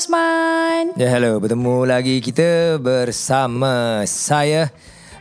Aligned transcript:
Osman. 0.00 0.96
Ya, 0.96 1.12
hello. 1.12 1.36
Bertemu 1.36 1.84
lagi 1.84 2.24
kita 2.24 2.80
bersama 2.80 4.00
saya 4.08 4.72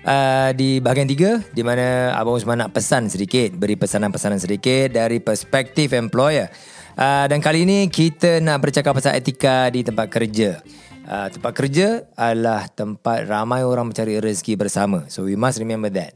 uh, 0.07 0.55
di 0.55 0.79
bahagian 0.79 1.04
tiga 1.04 1.43
di 1.52 1.68
mana 1.68 2.16
Abang 2.16 2.39
Osman 2.39 2.64
nak 2.64 2.71
pesan 2.71 3.11
sedikit, 3.11 3.60
beri 3.60 3.75
pesanan-pesanan 3.75 4.39
sedikit 4.39 4.96
dari 4.96 5.20
perspektif 5.20 5.92
employer. 5.92 6.47
Uh, 6.96 7.28
dan 7.28 7.43
kali 7.43 7.68
ini 7.68 7.92
kita 7.92 8.39
nak 8.39 8.64
bercakap 8.64 8.96
pasal 8.96 9.20
etika 9.20 9.68
di 9.68 9.84
tempat 9.84 10.07
kerja. 10.07 10.64
Uh, 11.04 11.28
tempat 11.28 11.51
kerja 11.59 12.07
adalah 12.15 12.71
tempat 12.71 13.28
ramai 13.28 13.68
orang 13.68 13.92
mencari 13.92 14.15
rezeki 14.15 14.56
bersama. 14.56 15.11
So 15.11 15.28
we 15.28 15.36
must 15.36 15.59
remember 15.59 15.92
that. 15.92 16.15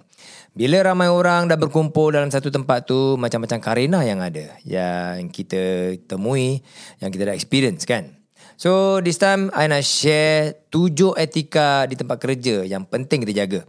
Bila 0.56 0.88
ramai 0.88 1.12
orang 1.12 1.52
dah 1.52 1.60
berkumpul 1.60 2.16
dalam 2.16 2.32
satu 2.32 2.48
tempat 2.48 2.88
tu 2.88 3.20
macam-macam 3.20 3.60
karena 3.60 4.08
yang 4.08 4.24
ada 4.24 4.56
yang 4.64 5.28
kita 5.28 6.00
temui, 6.08 6.64
yang 7.04 7.12
kita 7.12 7.28
dah 7.28 7.36
experience 7.36 7.84
kan. 7.84 8.23
So 8.56 9.02
this 9.02 9.18
time 9.18 9.50
I 9.52 9.66
nak 9.68 9.84
share 9.84 10.68
tujuh 10.70 11.18
etika 11.18 11.90
di 11.90 11.98
tempat 11.98 12.22
kerja 12.22 12.64
yang 12.64 12.86
penting 12.86 13.26
kita 13.26 13.34
jaga. 13.34 13.62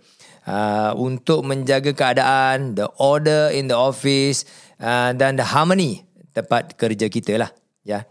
Uh, 0.45 0.93
untuk 1.01 1.41
menjaga 1.41 1.97
keadaan, 1.97 2.77
the 2.77 2.85
order 3.01 3.49
in 3.49 3.65
the 3.65 3.73
office 3.73 4.45
uh, 4.77 5.17
dan 5.17 5.41
the 5.41 5.47
harmony 5.47 6.05
tempat 6.37 6.77
kerja 6.77 7.09
kita 7.09 7.41
lah. 7.41 7.51
Ya. 7.81 8.05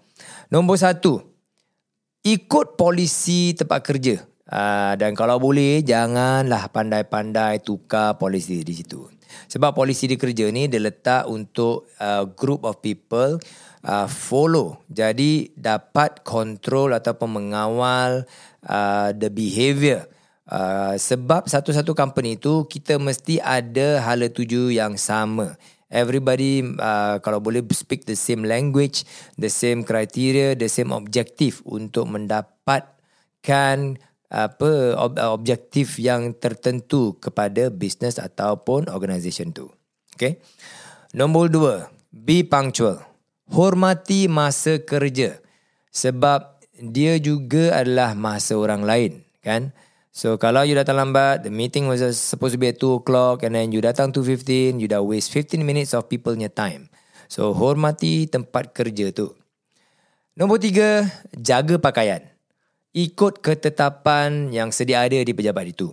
Nombor 0.49 0.81
satu, 0.81 1.22
ikut 2.25 2.73
polisi 2.73 3.53
tempat 3.53 3.86
kerja. 3.86 4.25
Uh, 4.50 4.98
dan 4.98 5.14
kalau 5.14 5.38
boleh 5.38 5.86
janganlah 5.86 6.73
pandai-pandai 6.73 7.61
tukar 7.61 8.17
polisi 8.17 8.66
di 8.66 8.73
situ. 8.73 9.12
Sebab 9.52 9.76
polisi 9.76 10.09
di 10.09 10.17
kerja 10.17 10.50
ni 10.50 10.67
dia 10.67 10.81
letak 10.81 11.30
untuk 11.30 11.89
uh, 12.00 12.26
group 12.26 12.64
of 12.66 12.80
people 12.80 13.38
uh, 13.86 14.08
follow. 14.08 14.81
Jadi 14.89 15.53
dapat 15.53 16.23
control 16.23 16.95
ataupun 16.95 17.30
mengawal 17.42 18.23
uh, 18.67 19.09
the 19.14 19.30
behavior. 19.30 20.08
Uh, 20.44 21.00
sebab 21.00 21.48
satu-satu 21.48 21.95
company 21.95 22.36
itu 22.36 22.67
kita 22.67 23.00
mesti 23.00 23.39
ada 23.39 24.04
hala 24.04 24.28
tuju 24.28 24.76
yang 24.76 25.00
sama. 25.00 25.56
Everybody 25.94 26.66
uh, 26.81 27.22
kalau 27.22 27.38
boleh 27.38 27.61
speak 27.70 28.09
the 28.09 28.17
same 28.17 28.44
language, 28.44 29.06
the 29.38 29.48
same 29.48 29.86
criteria, 29.86 30.58
the 30.58 30.66
same 30.66 30.89
objective 30.89 31.61
untuk 31.70 32.09
mendapatkan 32.09 34.02
apa 34.34 34.98
objektif 35.30 36.02
yang 36.02 36.34
tertentu 36.34 37.14
kepada 37.22 37.70
business 37.70 38.17
ataupun 38.17 38.89
organisation 38.89 39.53
tu. 39.53 39.70
Okay. 40.17 40.42
Nombor 41.14 41.53
dua, 41.53 41.94
be 42.09 42.42
punctual. 42.42 42.98
Hormati 43.54 44.26
masa 44.26 44.81
kerja. 44.81 45.38
Sebab 45.94 46.66
dia 46.81 47.22
juga 47.22 47.78
adalah 47.78 48.17
masa 48.17 48.58
orang 48.58 48.81
lain. 48.81 49.22
Kan? 49.45 49.70
So 50.09 50.42
kalau 50.42 50.66
you 50.66 50.73
datang 50.73 50.98
lambat, 50.98 51.45
the 51.45 51.54
meeting 51.54 51.86
was 51.86 52.02
supposed 52.17 52.58
to 52.58 52.61
be 52.61 52.73
at 52.73 52.81
2 52.81 53.06
o'clock 53.06 53.45
and 53.45 53.54
then 53.54 53.70
you 53.70 53.86
datang 53.86 54.09
2.15, 54.09 54.81
you 54.81 54.89
dah 54.89 55.06
waste 55.06 55.30
15 55.30 55.61
minutes 55.61 55.94
of 55.94 56.09
people's 56.09 56.42
time. 56.58 56.89
So 57.30 57.54
hormati 57.54 58.26
tempat 58.26 58.73
kerja 58.73 59.14
tu. 59.14 59.38
Nombor 60.34 60.58
tiga, 60.58 61.06
jaga 61.38 61.78
pakaian 61.78 62.33
ikut 62.94 63.41
ketetapan 63.41 64.53
yang 64.53 64.69
sedia 64.69 65.02
ada 65.02 65.17
di 65.17 65.33
pejabat 65.33 65.73
itu. 65.73 65.89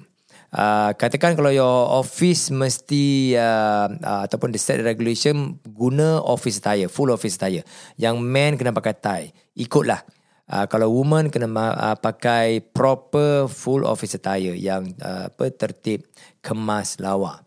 Uh, 0.50 0.90
katakan 0.98 1.38
kalau 1.38 1.54
your 1.54 1.86
office 1.94 2.50
mesti 2.50 3.38
uh, 3.38 3.86
uh, 3.86 4.26
ataupun 4.26 4.50
the 4.50 4.58
set 4.58 4.82
regulation 4.82 5.56
guna 5.62 6.18
office 6.20 6.58
attire, 6.58 6.90
full 6.90 7.14
office 7.14 7.38
attire. 7.38 7.62
Yang 7.96 8.16
man 8.20 8.58
kena 8.60 8.74
pakai 8.74 8.94
tie, 8.98 9.30
ikutlah. 9.54 10.02
Uh, 10.50 10.66
kalau 10.66 10.90
woman 10.90 11.30
kena 11.30 11.46
uh, 11.46 11.94
pakai 11.94 12.66
proper 12.74 13.46
full 13.46 13.86
office 13.86 14.18
attire 14.18 14.58
yang 14.58 14.90
uh, 14.98 15.30
apa 15.30 15.54
tertib, 15.54 16.02
kemas, 16.42 16.98
lawa. 16.98 17.46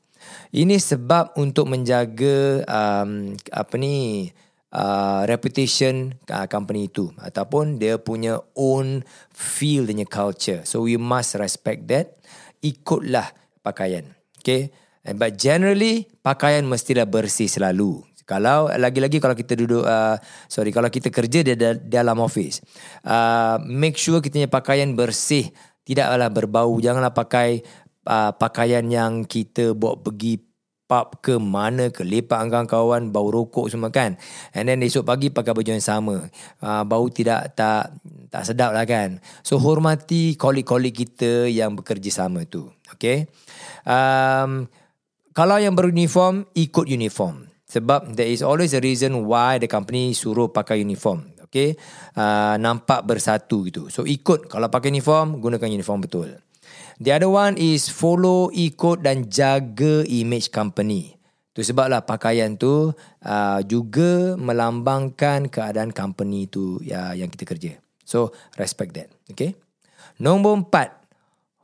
Ini 0.56 0.80
sebab 0.80 1.36
untuk 1.36 1.68
menjaga 1.68 2.64
um, 2.64 3.36
apa 3.52 3.76
ni 3.76 4.30
uh, 4.74 5.22
reputation 5.30 6.18
uh, 6.34 6.50
company 6.50 6.90
itu 6.90 7.14
ataupun 7.22 7.78
dia 7.78 8.02
punya 8.02 8.42
own 8.58 9.06
feel 9.30 9.86
dan 9.86 10.02
culture. 10.10 10.66
So 10.66 10.84
we 10.90 10.98
must 10.98 11.38
respect 11.38 11.86
that. 11.94 12.18
Ikutlah 12.66 13.30
pakaian. 13.62 14.18
Okay. 14.42 14.74
And 15.06 15.20
but 15.20 15.38
generally 15.38 16.10
pakaian 16.26 16.66
mestilah 16.66 17.06
bersih 17.06 17.48
selalu. 17.48 18.02
Kalau 18.24 18.72
lagi-lagi 18.72 19.20
kalau 19.20 19.36
kita 19.36 19.52
duduk 19.60 19.84
uh, 19.84 20.16
sorry 20.48 20.72
kalau 20.72 20.88
kita 20.88 21.12
kerja 21.12 21.44
di 21.44 21.60
dalam 21.92 22.24
office 22.24 22.64
uh, 23.04 23.60
make 23.68 24.00
sure 24.00 24.24
kita 24.24 24.40
punya 24.40 24.48
pakaian 24.48 24.96
bersih 24.96 25.52
tidaklah 25.84 26.32
berbau 26.32 26.72
janganlah 26.80 27.12
pakai 27.12 27.68
uh, 28.08 28.32
pakaian 28.32 28.88
yang 28.88 29.28
kita 29.28 29.76
bawa 29.76 30.00
pergi 30.00 30.40
pub 30.94 31.08
ke 31.26 31.42
mana 31.42 31.90
ke 31.90 32.06
lepak 32.06 32.46
dengan 32.46 32.70
kawan 32.70 33.10
bau 33.10 33.34
rokok 33.34 33.66
semua 33.66 33.90
kan. 33.90 34.14
And 34.54 34.70
then 34.70 34.86
esok 34.86 35.10
pagi 35.10 35.34
pakai 35.34 35.58
baju 35.58 35.66
yang 35.74 35.82
sama. 35.82 36.30
Uh, 36.62 36.86
bau 36.86 37.10
tidak 37.10 37.58
tak 37.58 37.98
tak 38.30 38.46
sedap 38.46 38.78
lah 38.78 38.86
kan. 38.86 39.18
So 39.42 39.58
hormati 39.58 40.38
kolik-kolik 40.38 40.94
kita 40.94 41.50
yang 41.50 41.74
bekerja 41.74 42.14
sama 42.14 42.46
tu. 42.46 42.70
Okay? 42.94 43.26
Um, 43.90 44.70
kalau 45.34 45.58
yang 45.58 45.74
beruniform 45.74 46.46
ikut 46.54 46.86
uniform. 46.86 47.50
Sebab 47.66 48.14
there 48.14 48.30
is 48.30 48.46
always 48.46 48.78
a 48.78 48.82
reason 48.86 49.26
why 49.26 49.58
the 49.58 49.66
company 49.66 50.14
suruh 50.14 50.54
pakai 50.54 50.86
uniform. 50.86 51.26
Okay? 51.50 51.74
Uh, 52.14 52.54
nampak 52.62 53.02
bersatu 53.02 53.66
gitu. 53.66 53.90
So 53.90 54.06
ikut. 54.06 54.46
Kalau 54.46 54.70
pakai 54.70 54.94
uniform 54.94 55.42
gunakan 55.42 55.74
uniform 55.74 56.06
betul 56.06 56.53
The 57.02 57.18
other 57.18 57.32
one 57.32 57.58
is 57.58 57.90
follow, 57.90 58.54
ikut 58.54 59.02
dan 59.02 59.30
jaga 59.30 60.06
image 60.06 60.54
company. 60.54 61.18
Tu 61.54 61.62
sebablah 61.62 62.02
pakaian 62.02 62.58
tu 62.58 62.94
uh, 63.22 63.60
juga 63.70 64.34
melambangkan 64.42 65.54
keadaan 65.54 65.94
company 65.94 66.50
tu 66.50 66.82
ya, 66.82 67.14
yang 67.14 67.30
kita 67.30 67.46
kerja. 67.46 67.72
So, 68.02 68.34
respect 68.58 68.98
that. 68.98 69.14
Okay. 69.30 69.54
Nombor 70.18 70.66
empat. 70.66 71.02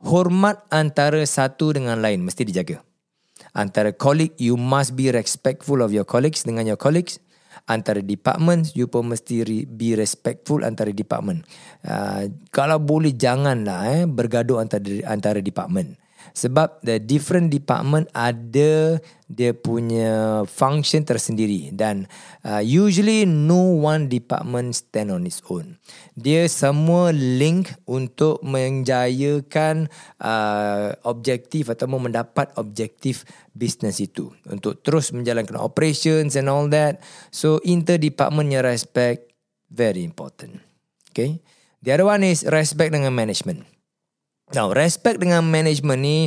Hormat 0.00 0.64
antara 0.72 1.20
satu 1.28 1.76
dengan 1.76 2.00
lain 2.00 2.24
mesti 2.24 2.46
dijaga. 2.46 2.80
Antara 3.52 3.92
colleague, 3.92 4.32
you 4.40 4.56
must 4.56 4.96
be 4.96 5.12
respectful 5.12 5.84
of 5.84 5.92
your 5.92 6.06
colleagues 6.06 6.46
dengan 6.46 6.64
your 6.64 6.78
colleagues 6.78 7.20
antara 7.68 8.00
department 8.00 8.72
you 8.72 8.86
pun 8.86 9.10
mesti 9.10 9.66
be 9.66 9.92
respectful 9.98 10.62
antara 10.62 10.94
department. 10.94 11.44
Uh, 11.84 12.30
kalau 12.54 12.80
boleh 12.80 13.12
janganlah 13.12 13.88
eh 13.90 14.04
bergaduh 14.08 14.62
antara 14.62 15.04
antara 15.08 15.42
department 15.42 16.00
sebab 16.34 16.82
the 16.82 16.98
different 16.98 17.50
department 17.50 18.10
ada 18.14 18.98
dia 19.30 19.54
punya 19.54 20.42
function 20.50 21.06
tersendiri 21.06 21.70
dan 21.70 22.10
uh, 22.42 22.58
usually 22.58 23.22
no 23.22 23.78
one 23.78 24.10
department 24.10 24.74
stand 24.74 25.14
on 25.14 25.22
its 25.22 25.38
own. 25.46 25.78
Dia 26.18 26.50
semua 26.50 27.14
link 27.14 27.70
untuk 27.86 28.42
menjayakan 28.42 29.86
uh, 30.18 30.98
objektif 31.06 31.70
atau 31.70 31.86
mendapat 31.86 32.50
objektif 32.58 33.22
business 33.54 34.02
itu. 34.02 34.34
Untuk 34.50 34.82
terus 34.82 35.14
menjalankan 35.14 35.62
operations 35.62 36.34
and 36.34 36.50
all 36.50 36.66
that. 36.66 36.98
So 37.30 37.62
interdepartmentnya 37.62 38.66
respect 38.66 39.30
very 39.70 40.02
important. 40.02 40.58
Okay? 41.14 41.38
The 41.86 41.94
other 41.94 42.10
one 42.10 42.26
is 42.26 42.42
respect 42.50 42.90
dengan 42.90 43.14
management 43.14 43.69
Now, 44.50 44.74
respect 44.74 45.22
dengan 45.22 45.46
management 45.46 46.00
ni 46.02 46.18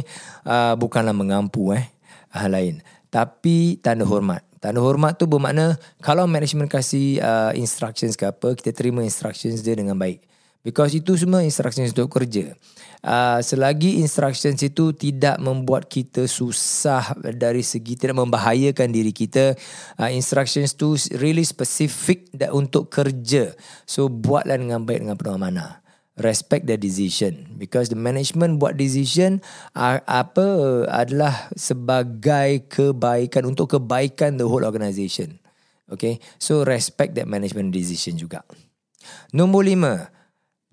uh, 0.47 0.79
bukanlah 0.79 1.11
mengampu 1.11 1.75
eh 1.75 1.91
hal 2.31 2.55
lain, 2.55 2.79
tapi 3.11 3.75
tanda 3.83 4.07
hormat. 4.07 4.39
Tanda 4.63 4.79
hormat 4.79 5.19
tu 5.19 5.27
bermakna 5.27 5.75
kalau 5.99 6.23
management 6.23 6.71
kasih 6.71 7.19
uh, 7.19 7.51
instructions 7.51 8.15
ke 8.15 8.23
apa, 8.23 8.55
kita 8.55 8.71
terima 8.71 9.03
instructions 9.03 9.59
dia 9.59 9.75
dengan 9.75 9.99
baik. 9.99 10.23
Because 10.63 10.95
itu 10.95 11.19
semua 11.19 11.43
instructions 11.43 11.91
untuk 11.91 12.07
kerja. 12.15 12.55
Uh, 13.03 13.43
selagi 13.43 13.99
instructions 13.99 14.63
itu 14.63 14.95
tidak 14.95 15.35
membuat 15.43 15.91
kita 15.91 16.23
susah 16.23 17.11
dari 17.19 17.59
segi 17.59 17.99
tidak 17.99 18.23
membahayakan 18.23 18.87
diri 18.87 19.11
kita, 19.11 19.59
uh, 19.99 20.07
instructions 20.07 20.71
tu 20.71 20.95
really 21.19 21.43
specific 21.43 22.31
untuk 22.55 22.87
kerja. 22.87 23.51
So 23.83 24.07
buatlah 24.07 24.55
dengan 24.55 24.87
baik 24.87 25.03
dengan 25.03 25.19
penuh 25.19 25.35
amanah 25.35 25.82
respect 26.19 26.69
the 26.69 26.77
decision. 26.77 27.57
Because 27.57 27.89
the 27.89 27.97
management 27.97 28.61
buat 28.61 28.77
decision 28.77 29.41
apa 29.73 30.47
adalah 30.89 31.49
sebagai 31.57 32.69
kebaikan 32.69 33.49
untuk 33.49 33.77
kebaikan 33.77 34.37
the 34.37 34.45
whole 34.45 34.65
organisation. 34.65 35.41
Okay? 35.89 36.21
So 36.37 36.61
respect 36.61 37.17
that 37.17 37.25
management 37.25 37.73
decision 37.73 38.17
juga. 38.17 38.45
Nombor 39.33 39.67
lima 39.67 39.93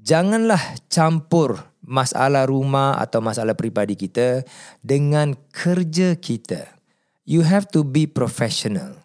janganlah 0.01 0.81
campur 0.89 1.61
masalah 1.85 2.47
rumah 2.47 2.97
atau 3.01 3.19
masalah 3.19 3.57
peribadi 3.57 3.99
kita 3.99 4.47
dengan 4.85 5.35
kerja 5.51 6.15
kita. 6.15 6.79
You 7.27 7.43
have 7.47 7.69
to 7.75 7.83
be 7.83 8.07
professional. 8.07 9.03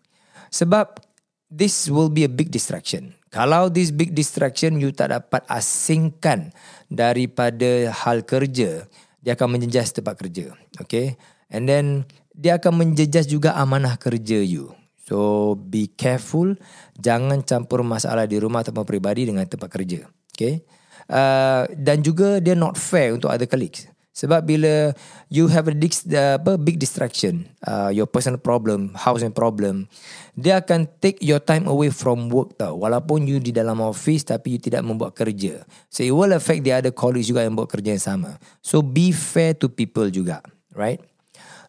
Sebab 0.54 1.04
this 1.52 1.92
will 1.92 2.08
be 2.08 2.24
a 2.24 2.32
big 2.32 2.48
distraction 2.48 3.16
Kalau 3.36 3.68
this 3.68 3.92
big 3.92 4.16
distraction 4.16 4.80
you 4.80 4.96
tak 4.96 5.12
dapat 5.12 5.44
asingkan 5.52 6.56
daripada 6.88 7.92
hal 7.92 8.24
kerja, 8.24 8.88
dia 9.20 9.32
akan 9.36 9.60
menjejas 9.60 9.92
tempat 9.92 10.16
kerja. 10.16 10.56
Okay. 10.80 11.20
And 11.52 11.68
then 11.68 12.08
dia 12.32 12.56
akan 12.56 12.80
menjejas 12.80 13.28
juga 13.28 13.52
amanah 13.60 14.00
kerja 14.00 14.40
you. 14.40 14.72
So 15.04 15.60
be 15.60 15.92
careful. 16.00 16.56
Jangan 16.96 17.44
campur 17.44 17.84
masalah 17.84 18.24
di 18.24 18.40
rumah 18.40 18.64
ataupun 18.64 18.88
peribadi 18.88 19.28
dengan 19.28 19.44
tempat 19.44 19.68
kerja. 19.68 20.08
Okay. 20.32 20.64
Uh, 21.12 21.68
dan 21.76 22.00
juga 22.08 22.40
dia 22.40 22.56
not 22.56 22.80
fair 22.80 23.20
untuk 23.20 23.36
other 23.36 23.52
colleagues. 23.52 23.92
Sebab 24.16 24.48
bila 24.48 24.96
you 25.28 25.52
have 25.52 25.68
a 25.68 25.76
dis, 25.76 26.08
uh, 26.08 26.40
apa, 26.40 26.56
big 26.56 26.80
distraction, 26.80 27.44
uh, 27.68 27.92
your 27.92 28.08
personal 28.08 28.40
problem, 28.40 28.96
housing 28.96 29.36
problem, 29.36 29.92
dia 30.40 30.64
akan 30.64 30.88
take 31.04 31.20
your 31.20 31.44
time 31.44 31.68
away 31.68 31.92
from 31.92 32.32
work 32.32 32.56
tau. 32.56 32.80
Walaupun 32.80 33.28
you 33.28 33.44
di 33.44 33.52
dalam 33.52 33.84
office 33.84 34.24
tapi 34.24 34.56
you 34.56 34.60
tidak 34.64 34.88
membuat 34.88 35.20
kerja. 35.20 35.68
So 35.92 36.08
it 36.08 36.16
will 36.16 36.32
affect 36.32 36.64
the 36.64 36.72
other 36.72 36.96
colleagues 36.96 37.28
juga 37.28 37.44
yang 37.44 37.60
buat 37.60 37.68
kerja 37.68 37.92
yang 37.92 38.00
sama. 38.00 38.40
So 38.64 38.80
be 38.80 39.12
fair 39.12 39.52
to 39.60 39.68
people 39.68 40.08
juga. 40.08 40.40
Right? 40.72 41.04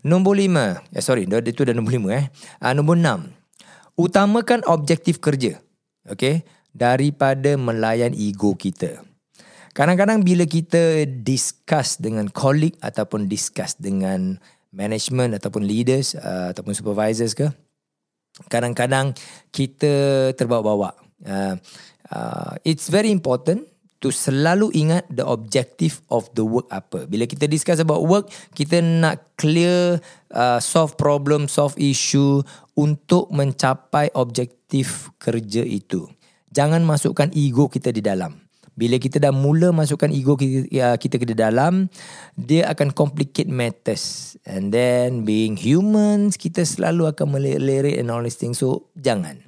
Nombor 0.07 0.39
lima. 0.39 0.87
Eh, 0.95 1.03
sorry, 1.03 1.27
itu 1.27 1.63
dah 1.67 1.75
nombor 1.75 1.99
lima. 1.99 2.09
Eh. 2.15 2.27
Uh, 2.63 2.75
nombor 2.79 2.95
enam. 2.95 3.27
Utamakan 3.99 4.63
objektif 4.71 5.19
kerja. 5.19 5.59
Okay? 6.07 6.47
Daripada 6.71 7.59
melayan 7.59 8.15
ego 8.15 8.55
kita. 8.55 9.06
Kadang-kadang 9.77 10.25
bila 10.25 10.49
kita 10.49 11.05
discuss 11.05 12.01
dengan 12.01 12.33
colleague 12.33 12.81
ataupun 12.81 13.29
discuss 13.29 13.77
dengan 13.77 14.41
management 14.73 15.37
ataupun 15.37 15.69
leaders 15.69 16.17
uh, 16.17 16.49
ataupun 16.57 16.73
supervisors 16.73 17.37
ke, 17.37 17.45
kadang-kadang 18.49 19.13
kita 19.53 20.33
terbawa-bawa. 20.33 20.97
Uh, 21.21 21.61
uh, 22.09 22.57
it's 22.65 22.89
very 22.89 23.13
important 23.13 23.69
to 24.01 24.09
selalu 24.09 24.73
ingat 24.73 25.05
the 25.13 25.29
objective 25.29 26.01
of 26.09 26.25
the 26.33 26.41
work 26.41 26.65
apa. 26.73 27.05
Bila 27.05 27.29
kita 27.29 27.45
discuss 27.45 27.77
about 27.77 28.01
work, 28.09 28.33
kita 28.57 28.81
nak 28.81 29.37
clear 29.37 30.01
uh, 30.33 30.57
solve 30.57 30.97
problem, 30.97 31.53
solve 31.53 31.77
issue 31.77 32.41
untuk 32.81 33.29
mencapai 33.29 34.09
objektif 34.17 35.13
kerja 35.21 35.61
itu. 35.69 36.09
Jangan 36.49 36.81
masukkan 36.81 37.29
ego 37.37 37.69
kita 37.69 37.93
di 37.93 38.01
dalam. 38.01 38.46
Bila 38.77 39.01
kita 39.01 39.17
dah 39.17 39.33
mula 39.33 39.73
masukkan 39.73 40.13
ego 40.13 40.37
kita, 40.37 40.69
ya, 40.69 40.93
kita 41.01 41.17
ke 41.17 41.33
dalam, 41.33 41.89
dia 42.37 42.69
akan 42.69 42.93
complicate 42.93 43.49
matters. 43.49 44.37
And 44.45 44.69
then 44.69 45.25
being 45.25 45.57
humans, 45.57 46.37
kita 46.37 46.61
selalu 46.61 47.09
akan 47.09 47.41
melirik 47.41 47.97
and 47.97 48.13
all 48.13 48.21
these 48.21 48.37
things. 48.37 48.61
So, 48.61 48.93
jangan. 49.01 49.41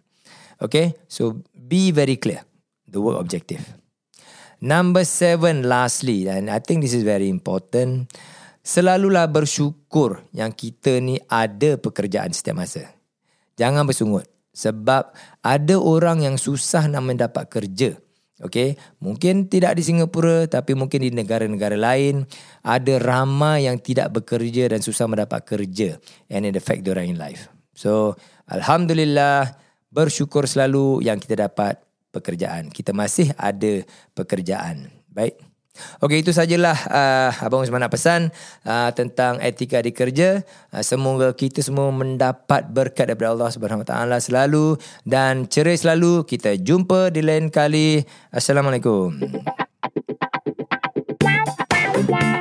Okay? 0.65 0.97
So, 1.13 1.45
be 1.53 1.93
very 1.93 2.17
clear. 2.17 2.41
The 2.89 3.05
work 3.05 3.21
objective. 3.21 3.61
Number 4.65 5.05
seven, 5.05 5.69
lastly, 5.69 6.27
and 6.27 6.49
I 6.49 6.59
think 6.59 6.81
this 6.81 6.97
is 6.97 7.05
very 7.05 7.29
important. 7.29 8.11
Selalulah 8.65 9.29
bersyukur 9.29 10.25
yang 10.33 10.57
kita 10.57 10.99
ni 11.05 11.21
ada 11.31 11.77
pekerjaan 11.77 12.33
setiap 12.33 12.65
masa. 12.65 12.91
Jangan 13.61 13.85
bersungut. 13.85 14.27
Sebab 14.57 15.15
ada 15.45 15.77
orang 15.79 16.27
yang 16.27 16.35
susah 16.35 16.91
nak 16.91 17.07
mendapat 17.07 17.47
kerja. 17.47 17.95
Okay, 18.39 18.79
mungkin 19.03 19.51
tidak 19.51 19.75
di 19.75 19.83
Singapura 19.83 20.47
tapi 20.47 20.79
mungkin 20.79 21.03
di 21.03 21.11
negara-negara 21.11 21.75
lain 21.75 22.23
ada 22.63 22.95
ramai 23.03 23.67
yang 23.67 23.83
tidak 23.83 24.15
bekerja 24.15 24.71
dan 24.71 24.79
susah 24.79 25.11
mendapat 25.11 25.43
kerja 25.43 25.99
and 26.31 26.47
it 26.47 26.55
affect 26.55 26.87
their 26.87 27.03
in 27.03 27.19
life. 27.19 27.51
So, 27.75 28.15
Alhamdulillah 28.47 29.59
bersyukur 29.91 30.47
selalu 30.47 31.03
yang 31.03 31.19
kita 31.19 31.51
dapat 31.51 31.83
pekerjaan. 32.15 32.71
Kita 32.71 32.95
masih 32.95 33.35
ada 33.35 33.83
pekerjaan. 34.15 34.87
Baik. 35.11 35.43
Okey 36.01 36.23
itu 36.23 36.31
sajalah 36.35 36.79
uh, 36.89 37.31
abang 37.45 37.65
Usman 37.65 37.83
nak 37.83 37.93
pesan 37.95 38.35
uh, 38.65 38.91
tentang 38.95 39.39
etika 39.43 39.83
di 39.83 39.95
kerja. 39.95 40.43
Uh, 40.71 40.83
semoga 40.85 41.35
kita 41.35 41.65
semua 41.65 41.91
mendapat 41.91 42.69
berkat 42.69 43.11
daripada 43.11 43.35
Allah 43.35 43.51
Subhanahu 43.51 43.87
taala 43.87 44.19
selalu 44.23 44.79
dan 45.07 45.47
cerai 45.47 45.79
selalu. 45.79 46.25
Kita 46.29 46.55
jumpa 46.59 47.11
di 47.15 47.23
lain 47.25 47.49
kali. 47.49 48.03
Assalamualaikum. 48.31 49.19
Yeah. 51.99 52.35